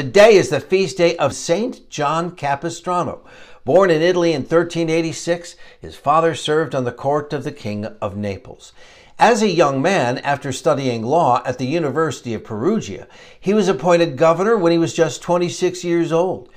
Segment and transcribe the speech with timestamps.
[0.00, 3.20] Today is the feast day of Saint John Capistrano.
[3.66, 8.16] Born in Italy in 1386, his father served on the court of the King of
[8.16, 8.72] Naples.
[9.18, 13.08] As a young man, after studying law at the University of Perugia,
[13.38, 16.48] he was appointed governor when he was just 26 years old.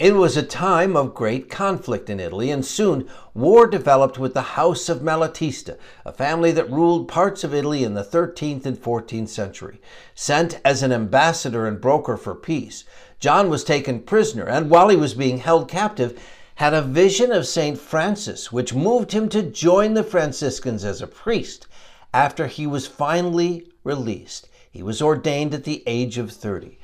[0.00, 4.56] It was a time of great conflict in Italy, and soon war developed with the
[4.56, 5.76] House of Malatesta,
[6.06, 9.78] a family that ruled parts of Italy in the 13th and 14th century.
[10.14, 12.84] Sent as an ambassador and broker for peace,
[13.18, 16.18] John was taken prisoner, and while he was being held captive,
[16.54, 17.78] had a vision of St.
[17.78, 21.66] Francis, which moved him to join the Franciscans as a priest.
[22.14, 26.78] After he was finally released, he was ordained at the age of 30.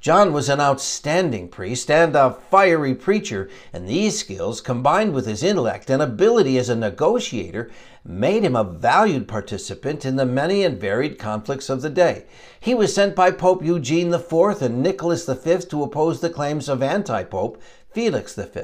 [0.00, 5.42] John was an outstanding priest and a fiery preacher, and these skills, combined with his
[5.42, 7.70] intellect and ability as a negotiator,
[8.04, 12.26] made him a valued participant in the many and varied conflicts of the day.
[12.60, 16.82] He was sent by Pope Eugene IV and Nicholas V to oppose the claims of
[16.82, 17.60] anti Pope
[17.90, 18.62] Felix V.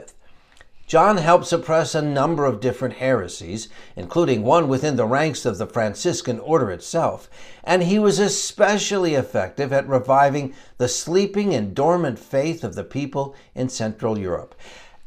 [0.92, 5.66] John helped suppress a number of different heresies, including one within the ranks of the
[5.66, 7.30] Franciscan order itself,
[7.64, 13.34] and he was especially effective at reviving the sleeping and dormant faith of the people
[13.54, 14.54] in Central Europe.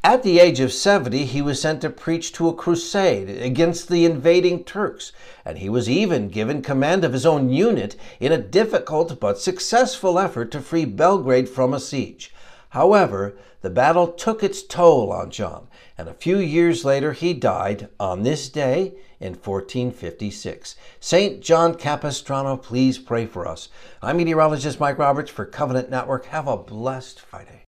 [0.04, 4.06] At the age of 70, he was sent to preach to a crusade against the
[4.06, 5.12] invading Turks,
[5.46, 10.18] and he was even given command of his own unit in a difficult but successful
[10.18, 12.34] effort to free Belgrade from a siege.
[12.76, 17.88] However, the battle took its toll on John, and a few years later he died
[18.02, 20.76] on this day in 1456.
[21.00, 21.42] St.
[21.42, 23.70] John Capistrano, please pray for us.
[24.02, 26.26] I'm meteorologist Mike Roberts for Covenant Network.
[26.26, 27.65] Have a blessed Friday.